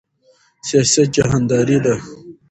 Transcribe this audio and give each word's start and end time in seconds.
سیاست 0.67 0.99
جهانداری 1.15 1.77
ده 1.83 1.95